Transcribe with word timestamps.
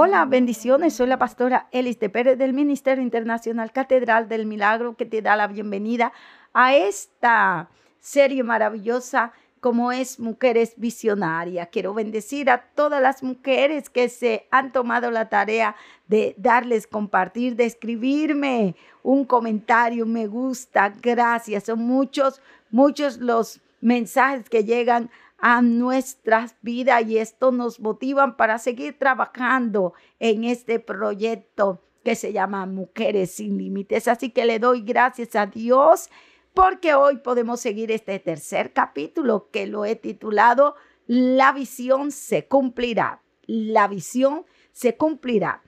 Hola, 0.00 0.26
bendiciones. 0.26 0.94
Soy 0.94 1.08
la 1.08 1.18
pastora 1.18 1.66
Elis 1.72 1.98
de 1.98 2.08
Pérez 2.08 2.38
del 2.38 2.52
Ministerio 2.52 3.02
Internacional 3.02 3.72
Catedral 3.72 4.28
del 4.28 4.46
Milagro 4.46 4.94
que 4.94 5.06
te 5.06 5.22
da 5.22 5.34
la 5.34 5.48
bienvenida 5.48 6.12
a 6.54 6.76
esta 6.76 7.68
serie 7.98 8.44
maravillosa 8.44 9.32
como 9.58 9.90
es 9.90 10.20
Mujeres 10.20 10.74
Visionarias. 10.76 11.70
Quiero 11.72 11.94
bendecir 11.94 12.48
a 12.48 12.58
todas 12.76 13.02
las 13.02 13.24
mujeres 13.24 13.90
que 13.90 14.08
se 14.08 14.46
han 14.52 14.70
tomado 14.70 15.10
la 15.10 15.28
tarea 15.28 15.74
de 16.06 16.36
darles 16.38 16.86
compartir, 16.86 17.56
de 17.56 17.64
escribirme 17.64 18.76
un 19.02 19.24
comentario, 19.24 20.06
me 20.06 20.28
gusta, 20.28 20.94
gracias. 21.02 21.64
Son 21.64 21.80
muchos, 21.80 22.40
muchos 22.70 23.18
los 23.18 23.60
mensajes 23.80 24.48
que 24.48 24.62
llegan 24.62 25.10
a 25.38 25.62
nuestras 25.62 26.56
vidas 26.62 27.04
y 27.06 27.18
esto 27.18 27.52
nos 27.52 27.80
motiva 27.80 28.36
para 28.36 28.58
seguir 28.58 28.98
trabajando 28.98 29.94
en 30.18 30.44
este 30.44 30.80
proyecto 30.80 31.82
que 32.04 32.16
se 32.16 32.32
llama 32.32 32.66
Mujeres 32.66 33.32
sin 33.32 33.56
Límites. 33.58 34.08
Así 34.08 34.30
que 34.30 34.44
le 34.44 34.58
doy 34.58 34.82
gracias 34.82 35.36
a 35.36 35.46
Dios 35.46 36.10
porque 36.54 36.94
hoy 36.94 37.18
podemos 37.18 37.60
seguir 37.60 37.92
este 37.92 38.18
tercer 38.18 38.72
capítulo 38.72 39.48
que 39.52 39.66
lo 39.66 39.84
he 39.84 39.94
titulado 39.94 40.74
La 41.06 41.52
visión 41.52 42.10
se 42.10 42.46
cumplirá. 42.46 43.22
La 43.46 43.86
visión 43.86 44.44
se 44.72 44.96
cumplirá. 44.96 45.62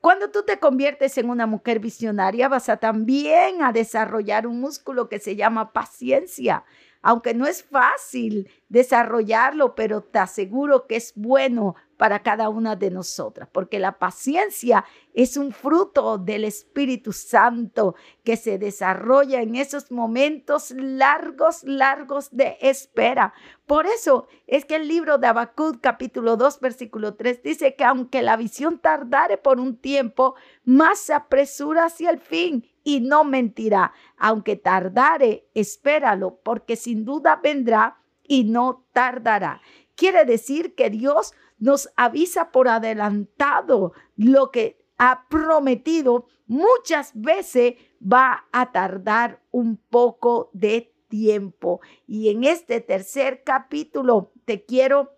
Cuando 0.00 0.30
tú 0.30 0.44
te 0.44 0.60
conviertes 0.60 1.18
en 1.18 1.30
una 1.30 1.46
mujer 1.46 1.80
visionaria, 1.80 2.48
vas 2.48 2.68
a 2.68 2.76
también 2.76 3.62
a 3.64 3.72
desarrollar 3.72 4.46
un 4.46 4.60
músculo 4.60 5.08
que 5.08 5.18
se 5.18 5.34
llama 5.34 5.72
paciencia 5.72 6.64
aunque 7.02 7.34
no 7.34 7.46
es 7.46 7.62
fácil 7.62 8.48
desarrollarlo, 8.68 9.74
pero 9.74 10.02
te 10.02 10.18
aseguro 10.18 10.86
que 10.86 10.96
es 10.96 11.12
bueno 11.14 11.76
para 11.96 12.22
cada 12.22 12.48
una 12.48 12.76
de 12.76 12.90
nosotras, 12.90 13.48
porque 13.50 13.78
la 13.78 13.98
paciencia 13.98 14.84
es 15.14 15.36
un 15.36 15.52
fruto 15.52 16.18
del 16.18 16.44
Espíritu 16.44 17.12
Santo 17.12 17.94
que 18.22 18.36
se 18.36 18.58
desarrolla 18.58 19.40
en 19.40 19.56
esos 19.56 19.90
momentos 19.90 20.72
largos, 20.72 21.64
largos 21.64 22.28
de 22.32 22.58
espera. 22.60 23.32
Por 23.66 23.86
eso 23.86 24.26
es 24.46 24.64
que 24.64 24.76
el 24.76 24.88
libro 24.88 25.18
de 25.18 25.28
Habacuc 25.28 25.80
capítulo 25.80 26.36
2 26.36 26.60
versículo 26.60 27.14
3 27.14 27.42
dice 27.42 27.74
que 27.76 27.84
aunque 27.84 28.22
la 28.22 28.36
visión 28.36 28.78
tardare 28.78 29.38
por 29.38 29.58
un 29.58 29.76
tiempo, 29.76 30.34
más 30.64 30.98
se 30.98 31.14
apresura 31.14 31.86
hacia 31.86 32.10
el 32.10 32.18
fin 32.18 32.68
y 32.86 33.00
no 33.00 33.24
mentirá. 33.24 33.92
Aunque 34.16 34.54
tardare, 34.54 35.50
espéralo, 35.54 36.38
porque 36.44 36.76
sin 36.76 37.04
duda 37.04 37.40
vendrá 37.42 37.98
y 38.22 38.44
no 38.44 38.86
tardará. 38.92 39.60
Quiere 39.96 40.24
decir 40.24 40.76
que 40.76 40.88
Dios 40.88 41.34
nos 41.58 41.90
avisa 41.96 42.52
por 42.52 42.68
adelantado 42.68 43.92
lo 44.14 44.52
que 44.52 44.86
ha 44.98 45.26
prometido. 45.28 46.26
Muchas 46.46 47.10
veces 47.20 47.74
va 48.00 48.46
a 48.52 48.70
tardar 48.70 49.42
un 49.50 49.78
poco 49.78 50.50
de 50.52 50.94
tiempo. 51.08 51.80
Y 52.06 52.28
en 52.28 52.44
este 52.44 52.80
tercer 52.80 53.42
capítulo 53.42 54.32
te 54.44 54.64
quiero 54.64 55.10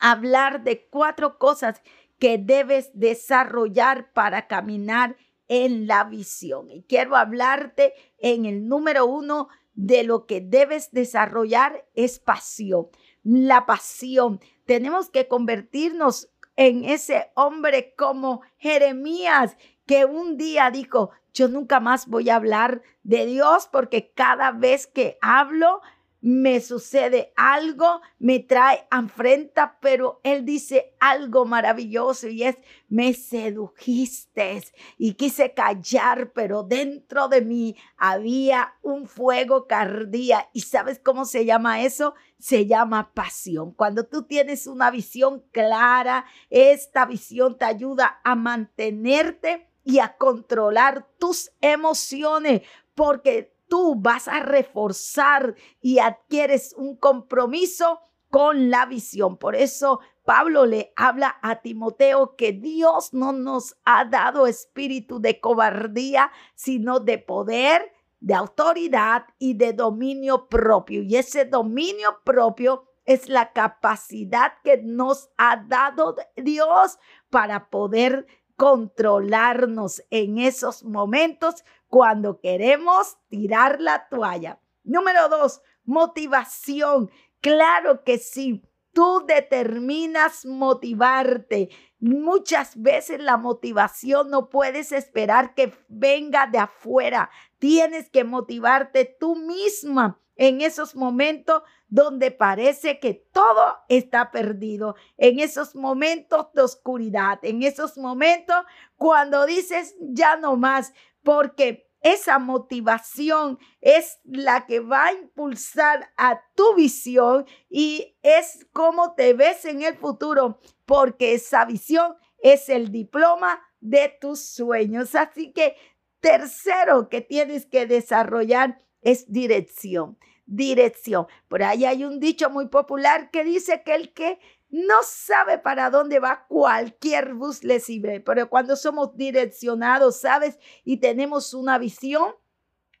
hablar 0.00 0.64
de 0.64 0.88
cuatro 0.88 1.38
cosas 1.38 1.82
que 2.18 2.38
debes 2.38 2.90
desarrollar 2.94 4.10
para 4.14 4.46
caminar 4.46 5.16
en 5.48 5.86
la 5.86 6.04
visión. 6.04 6.70
Y 6.70 6.82
quiero 6.82 7.16
hablarte 7.16 7.94
en 8.18 8.44
el 8.44 8.68
número 8.68 9.06
uno 9.06 9.48
de 9.74 10.02
lo 10.02 10.26
que 10.26 10.40
debes 10.40 10.92
desarrollar 10.92 11.84
es 11.94 12.18
pasión. 12.18 12.88
La 13.22 13.66
pasión. 13.66 14.40
Tenemos 14.66 15.10
que 15.10 15.28
convertirnos 15.28 16.30
en 16.56 16.84
ese 16.84 17.30
hombre 17.34 17.94
como 17.96 18.42
Jeremías, 18.56 19.56
que 19.86 20.04
un 20.04 20.36
día 20.36 20.70
dijo, 20.70 21.10
yo 21.32 21.46
nunca 21.46 21.78
más 21.78 22.08
voy 22.08 22.30
a 22.30 22.36
hablar 22.36 22.82
de 23.04 23.26
Dios 23.26 23.68
porque 23.70 24.10
cada 24.12 24.50
vez 24.50 24.88
que 24.88 25.18
hablo 25.22 25.80
me 26.20 26.60
sucede 26.60 27.32
algo, 27.36 28.00
me 28.18 28.40
trae 28.40 28.86
afrenta, 28.90 29.78
pero 29.80 30.20
él 30.24 30.44
dice 30.44 30.94
algo 30.98 31.44
maravilloso 31.44 32.28
y 32.28 32.42
es, 32.42 32.56
me 32.88 33.14
sedujiste 33.14 34.62
y 34.96 35.14
quise 35.14 35.54
callar, 35.54 36.32
pero 36.32 36.62
dentro 36.62 37.28
de 37.28 37.42
mí 37.42 37.76
había 37.96 38.74
un 38.82 39.06
fuego 39.06 39.66
cardía. 39.66 40.48
¿Y 40.52 40.62
sabes 40.62 40.98
cómo 40.98 41.24
se 41.24 41.44
llama 41.44 41.82
eso? 41.82 42.14
Se 42.38 42.66
llama 42.66 43.12
pasión. 43.14 43.72
Cuando 43.72 44.06
tú 44.06 44.24
tienes 44.24 44.66
una 44.66 44.90
visión 44.90 45.44
clara, 45.52 46.24
esta 46.50 47.06
visión 47.06 47.58
te 47.58 47.64
ayuda 47.64 48.20
a 48.24 48.34
mantenerte 48.34 49.68
y 49.84 50.00
a 50.00 50.16
controlar 50.16 51.08
tus 51.18 51.50
emociones, 51.60 52.62
porque 52.94 53.57
tú 53.68 53.94
vas 53.96 54.28
a 54.28 54.40
reforzar 54.40 55.54
y 55.80 55.98
adquieres 55.98 56.74
un 56.76 56.96
compromiso 56.96 58.00
con 58.30 58.70
la 58.70 58.86
visión. 58.86 59.36
Por 59.36 59.56
eso 59.56 60.00
Pablo 60.24 60.66
le 60.66 60.92
habla 60.96 61.38
a 61.42 61.62
Timoteo 61.62 62.36
que 62.36 62.52
Dios 62.52 63.14
no 63.14 63.32
nos 63.32 63.76
ha 63.84 64.04
dado 64.04 64.46
espíritu 64.46 65.20
de 65.20 65.40
cobardía, 65.40 66.30
sino 66.54 67.00
de 67.00 67.18
poder, 67.18 67.92
de 68.20 68.34
autoridad 68.34 69.24
y 69.38 69.54
de 69.54 69.72
dominio 69.72 70.48
propio. 70.48 71.02
Y 71.02 71.16
ese 71.16 71.44
dominio 71.44 72.20
propio 72.24 72.84
es 73.06 73.30
la 73.30 73.54
capacidad 73.54 74.52
que 74.62 74.82
nos 74.82 75.30
ha 75.38 75.64
dado 75.66 76.16
Dios 76.36 76.98
para 77.30 77.70
poder 77.70 78.26
controlarnos 78.58 80.02
en 80.10 80.38
esos 80.38 80.82
momentos 80.82 81.64
cuando 81.86 82.40
queremos 82.40 83.16
tirar 83.28 83.80
la 83.80 84.08
toalla. 84.08 84.60
Número 84.82 85.28
dos, 85.28 85.62
motivación. 85.84 87.08
Claro 87.40 88.02
que 88.02 88.18
sí. 88.18 88.64
Tú 88.92 89.24
determinas 89.28 90.44
motivarte. 90.44 91.68
Muchas 92.00 92.82
veces 92.82 93.20
la 93.22 93.36
motivación 93.36 94.28
no 94.28 94.48
puedes 94.48 94.90
esperar 94.90 95.54
que 95.54 95.72
venga 95.88 96.48
de 96.48 96.58
afuera. 96.58 97.30
Tienes 97.60 98.10
que 98.10 98.24
motivarte 98.24 99.04
tú 99.04 99.36
misma 99.36 100.20
en 100.38 100.62
esos 100.62 100.96
momentos 100.96 101.62
donde 101.88 102.30
parece 102.30 102.98
que 103.00 103.12
todo 103.14 103.76
está 103.88 104.30
perdido, 104.30 104.94
en 105.18 105.40
esos 105.40 105.74
momentos 105.74 106.46
de 106.54 106.62
oscuridad, 106.62 107.38
en 107.42 107.62
esos 107.62 107.98
momentos 107.98 108.64
cuando 108.96 109.44
dices 109.44 109.96
ya 110.00 110.36
no 110.36 110.56
más, 110.56 110.94
porque 111.22 111.90
esa 112.00 112.38
motivación 112.38 113.58
es 113.80 114.20
la 114.24 114.66
que 114.66 114.78
va 114.80 115.06
a 115.06 115.12
impulsar 115.12 116.12
a 116.16 116.40
tu 116.54 116.74
visión 116.76 117.44
y 117.68 118.16
es 118.22 118.66
cómo 118.72 119.14
te 119.14 119.34
ves 119.34 119.64
en 119.64 119.82
el 119.82 119.96
futuro, 119.96 120.60
porque 120.86 121.34
esa 121.34 121.64
visión 121.64 122.14
es 122.38 122.68
el 122.68 122.92
diploma 122.92 123.60
de 123.80 124.16
tus 124.20 124.40
sueños. 124.40 125.16
Así 125.16 125.52
que 125.52 125.76
tercero 126.20 127.08
que 127.08 127.20
tienes 127.20 127.66
que 127.66 127.86
desarrollar 127.86 128.78
es 129.02 129.30
dirección. 129.30 130.18
Dirección. 130.46 131.26
Por 131.48 131.62
ahí 131.62 131.84
hay 131.84 132.04
un 132.04 132.20
dicho 132.20 132.48
muy 132.48 132.68
popular 132.68 133.30
que 133.30 133.44
dice 133.44 133.82
que 133.84 133.94
el 133.94 134.12
que 134.14 134.38
no 134.70 134.96
sabe 135.02 135.58
para 135.58 135.90
dónde 135.90 136.20
va 136.20 136.46
cualquier 136.46 137.34
bus 137.34 137.64
le 137.64 137.80
sirve, 137.80 138.20
pero 138.20 138.48
cuando 138.50 138.76
somos 138.76 139.16
direccionados, 139.16 140.20
¿sabes? 140.20 140.58
Y 140.84 140.98
tenemos 140.98 141.54
una 141.54 141.78
visión, 141.78 142.34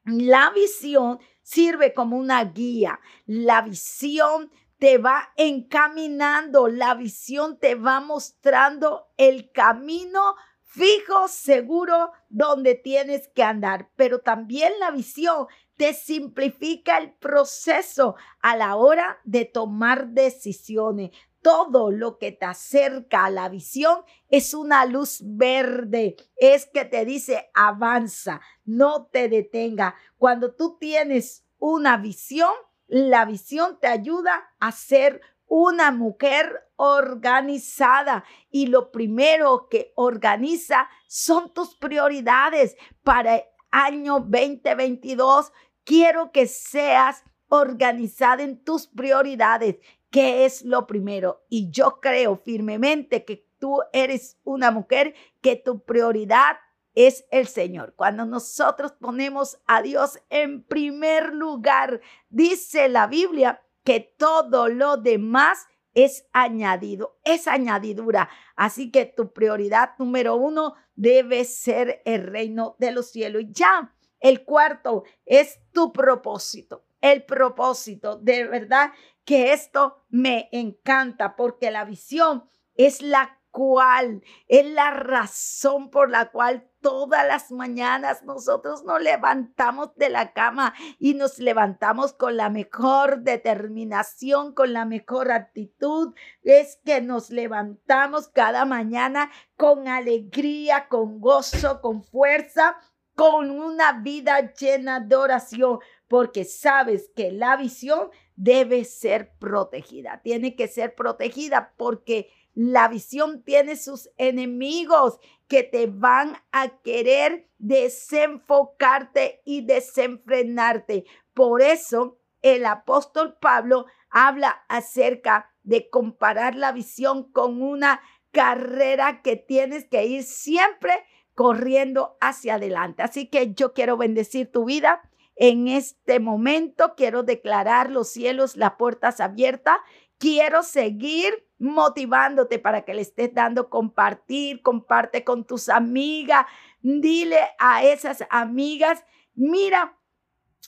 la 0.04 0.50
visión 0.50 1.18
sirve 1.42 1.94
como 1.94 2.16
una 2.16 2.44
guía. 2.44 3.00
La 3.26 3.62
visión 3.62 4.50
te 4.78 4.98
va 4.98 5.32
encaminando, 5.36 6.68
la 6.68 6.94
visión 6.94 7.58
te 7.58 7.74
va 7.74 8.00
mostrando 8.00 9.08
el 9.16 9.50
camino 9.50 10.36
fijo, 10.62 11.28
seguro, 11.28 12.12
donde 12.28 12.74
tienes 12.74 13.28
que 13.28 13.42
andar. 13.42 13.90
Pero 13.96 14.20
también 14.20 14.72
la 14.78 14.90
visión 14.90 15.46
te 15.78 15.94
simplifica 15.94 16.98
el 16.98 17.12
proceso 17.14 18.16
a 18.40 18.56
la 18.56 18.76
hora 18.76 19.20
de 19.24 19.44
tomar 19.44 20.08
decisiones. 20.08 21.12
Todo 21.40 21.92
lo 21.92 22.18
que 22.18 22.32
te 22.32 22.44
acerca 22.44 23.24
a 23.24 23.30
la 23.30 23.48
visión 23.48 24.00
es 24.28 24.54
una 24.54 24.84
luz 24.84 25.20
verde, 25.22 26.16
es 26.36 26.66
que 26.66 26.84
te 26.84 27.04
dice 27.04 27.48
avanza, 27.54 28.40
no 28.64 29.06
te 29.06 29.28
detenga. 29.28 29.94
Cuando 30.18 30.52
tú 30.52 30.76
tienes 30.80 31.46
una 31.58 31.96
visión, 31.96 32.50
la 32.88 33.24
visión 33.24 33.78
te 33.80 33.86
ayuda 33.86 34.50
a 34.58 34.72
ser 34.72 35.20
una 35.46 35.92
mujer 35.92 36.68
organizada 36.74 38.24
y 38.50 38.66
lo 38.66 38.90
primero 38.90 39.68
que 39.70 39.92
organiza 39.94 40.88
son 41.06 41.54
tus 41.54 41.76
prioridades 41.76 42.76
para 43.04 43.36
el 43.36 43.44
año 43.70 44.20
2022. 44.20 45.52
Quiero 45.88 46.32
que 46.32 46.46
seas 46.46 47.24
organizada 47.48 48.42
en 48.42 48.62
tus 48.62 48.88
prioridades. 48.88 49.76
¿Qué 50.10 50.44
es 50.44 50.62
lo 50.62 50.86
primero? 50.86 51.46
Y 51.48 51.70
yo 51.70 51.98
creo 52.02 52.36
firmemente 52.36 53.24
que 53.24 53.48
tú 53.58 53.80
eres 53.94 54.36
una 54.44 54.70
mujer 54.70 55.14
que 55.40 55.56
tu 55.56 55.82
prioridad 55.86 56.58
es 56.94 57.24
el 57.30 57.46
Señor. 57.46 57.94
Cuando 57.96 58.26
nosotros 58.26 58.92
ponemos 59.00 59.62
a 59.66 59.80
Dios 59.80 60.18
en 60.28 60.62
primer 60.62 61.32
lugar, 61.32 62.02
dice 62.28 62.90
la 62.90 63.06
Biblia 63.06 63.62
que 63.82 64.00
todo 64.00 64.68
lo 64.68 64.98
demás 64.98 65.68
es 65.94 66.26
añadido, 66.34 67.18
es 67.24 67.48
añadidura. 67.48 68.28
Así 68.56 68.90
que 68.90 69.06
tu 69.06 69.32
prioridad 69.32 69.92
número 69.98 70.36
uno 70.36 70.74
debe 70.96 71.46
ser 71.46 72.02
el 72.04 72.26
reino 72.26 72.76
de 72.78 72.92
los 72.92 73.10
cielos. 73.10 73.40
Y 73.40 73.52
ya, 73.52 73.94
el 74.20 74.44
cuarto 74.44 75.04
es 75.24 75.60
tu 75.72 75.92
propósito. 75.92 76.84
El 77.00 77.24
propósito, 77.24 78.16
de 78.16 78.46
verdad 78.48 78.90
que 79.24 79.52
esto 79.52 80.04
me 80.08 80.48
encanta 80.52 81.36
porque 81.36 81.70
la 81.70 81.84
visión 81.84 82.48
es 82.74 83.02
la 83.02 83.38
cual, 83.50 84.22
es 84.46 84.66
la 84.66 84.90
razón 84.90 85.90
por 85.90 86.10
la 86.10 86.30
cual 86.30 86.68
todas 86.80 87.26
las 87.26 87.50
mañanas 87.50 88.22
nosotros 88.22 88.84
nos 88.84 89.02
levantamos 89.02 89.94
de 89.96 90.10
la 90.10 90.32
cama 90.32 90.74
y 90.98 91.14
nos 91.14 91.38
levantamos 91.38 92.12
con 92.12 92.36
la 92.36 92.50
mejor 92.50 93.22
determinación, 93.22 94.54
con 94.54 94.72
la 94.72 94.84
mejor 94.84 95.32
actitud. 95.32 96.14
Es 96.42 96.78
que 96.84 97.00
nos 97.00 97.30
levantamos 97.30 98.28
cada 98.28 98.64
mañana 98.64 99.30
con 99.56 99.88
alegría, 99.88 100.88
con 100.88 101.20
gozo, 101.20 101.80
con 101.80 102.04
fuerza, 102.04 102.76
con 103.18 103.50
una 103.50 103.94
vida 103.94 104.54
llena 104.54 105.00
de 105.00 105.16
oración, 105.16 105.80
porque 106.06 106.44
sabes 106.44 107.10
que 107.16 107.32
la 107.32 107.56
visión 107.56 108.10
debe 108.36 108.84
ser 108.84 109.32
protegida, 109.40 110.20
tiene 110.22 110.54
que 110.54 110.68
ser 110.68 110.94
protegida 110.94 111.74
porque 111.76 112.30
la 112.54 112.86
visión 112.86 113.42
tiene 113.42 113.74
sus 113.74 114.08
enemigos 114.18 115.18
que 115.48 115.64
te 115.64 115.88
van 115.88 116.36
a 116.52 116.68
querer 116.84 117.48
desenfocarte 117.58 119.42
y 119.44 119.66
desenfrenarte. 119.66 121.04
Por 121.34 121.60
eso 121.60 122.20
el 122.40 122.64
apóstol 122.66 123.36
Pablo 123.40 123.86
habla 124.10 124.64
acerca 124.68 125.50
de 125.64 125.90
comparar 125.90 126.54
la 126.54 126.70
visión 126.70 127.32
con 127.32 127.62
una 127.62 128.00
carrera 128.30 129.22
que 129.22 129.34
tienes 129.34 129.88
que 129.88 130.04
ir 130.06 130.22
siempre 130.22 131.04
corriendo 131.38 132.16
hacia 132.20 132.56
adelante. 132.56 133.04
Así 133.04 133.28
que 133.28 133.54
yo 133.54 133.72
quiero 133.72 133.96
bendecir 133.96 134.50
tu 134.50 134.64
vida. 134.64 135.08
En 135.36 135.68
este 135.68 136.18
momento 136.18 136.94
quiero 136.96 137.22
declarar 137.22 137.90
los 137.90 138.08
cielos, 138.08 138.56
las 138.56 138.72
puertas 138.72 139.20
abiertas. 139.20 139.76
Quiero 140.18 140.64
seguir 140.64 141.46
motivándote 141.60 142.58
para 142.58 142.84
que 142.84 142.92
le 142.92 143.02
estés 143.02 143.32
dando 143.32 143.70
compartir, 143.70 144.62
comparte 144.62 145.22
con 145.22 145.46
tus 145.46 145.68
amigas, 145.68 146.44
dile 146.82 147.38
a 147.60 147.84
esas 147.84 148.24
amigas, 148.30 149.04
mira, 149.36 149.96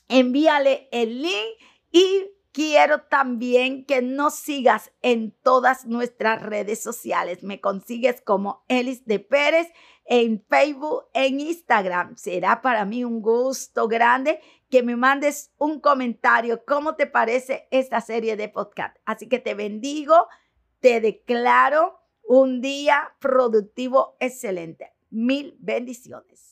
envíale 0.07 0.89
el 0.93 1.21
link 1.21 1.59
y 1.91 2.31
quiero 2.53 3.03
también 3.03 3.85
que 3.85 4.03
nos 4.03 4.35
sigas 4.35 4.93
en 5.03 5.33
todas 5.43 5.87
nuestras 5.87 6.43
redes 6.43 6.83
sociales. 6.83 7.43
Me 7.43 7.61
consigues 7.61 8.21
como 8.21 8.65
Elis 8.69 9.05
de 9.07 9.19
Pérez 9.21 9.69
en 10.05 10.45
Facebook, 10.49 11.05
en 11.15 11.41
Instagram. 11.41 12.17
Será 12.17 12.63
para 12.63 12.85
mí 12.85 13.05
un 13.05 13.23
gusto 13.23 13.89
grande 13.89 14.41
que 14.69 14.83
me 14.83 14.97
mandes 14.97 15.53
un 15.59 15.81
comentario. 15.81 16.65
¿Cómo 16.65 16.97
te 16.97 17.07
parece 17.07 17.69
esta 17.71 18.01
serie 18.01 18.37
de 18.37 18.49
podcast? 18.49 18.97
Así 19.05 19.29
que 19.29 19.39
te 19.39 19.55
bendigo 19.55 20.27
te 20.81 21.01
declaro 21.01 22.01
un 22.23 22.61
día 22.61 23.15
productivo 23.21 24.17
excelente. 24.19 24.93
Mil 25.11 25.57
bendiciones. 25.59 26.50